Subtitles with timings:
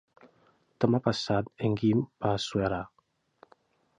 [0.85, 2.83] Demà passat en Quim va a Suera.